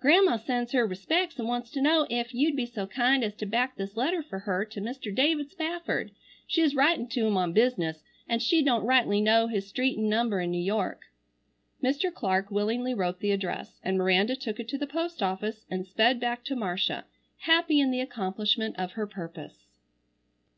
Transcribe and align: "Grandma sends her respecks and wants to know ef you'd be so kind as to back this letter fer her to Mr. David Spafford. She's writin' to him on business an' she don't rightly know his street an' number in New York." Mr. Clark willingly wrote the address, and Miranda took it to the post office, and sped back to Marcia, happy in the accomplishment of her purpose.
"Grandma 0.00 0.38
sends 0.38 0.72
her 0.72 0.86
respecks 0.88 1.38
and 1.38 1.46
wants 1.46 1.70
to 1.70 1.82
know 1.82 2.06
ef 2.08 2.32
you'd 2.32 2.56
be 2.56 2.64
so 2.64 2.86
kind 2.86 3.22
as 3.22 3.34
to 3.34 3.44
back 3.44 3.76
this 3.76 3.98
letter 3.98 4.22
fer 4.22 4.38
her 4.38 4.64
to 4.64 4.80
Mr. 4.80 5.14
David 5.14 5.50
Spafford. 5.50 6.10
She's 6.46 6.74
writin' 6.74 7.06
to 7.08 7.26
him 7.26 7.36
on 7.36 7.52
business 7.52 8.02
an' 8.26 8.38
she 8.38 8.62
don't 8.62 8.86
rightly 8.86 9.20
know 9.20 9.46
his 9.46 9.66
street 9.68 9.98
an' 9.98 10.08
number 10.08 10.40
in 10.40 10.50
New 10.52 10.56
York." 10.64 11.02
Mr. 11.82 12.10
Clark 12.10 12.50
willingly 12.50 12.94
wrote 12.94 13.20
the 13.20 13.32
address, 13.32 13.78
and 13.84 13.98
Miranda 13.98 14.36
took 14.36 14.58
it 14.58 14.68
to 14.68 14.78
the 14.78 14.86
post 14.86 15.22
office, 15.22 15.66
and 15.70 15.84
sped 15.86 16.18
back 16.18 16.44
to 16.44 16.56
Marcia, 16.56 17.04
happy 17.40 17.78
in 17.78 17.90
the 17.90 18.00
accomplishment 18.00 18.74
of 18.78 18.92
her 18.92 19.06
purpose. 19.06 19.66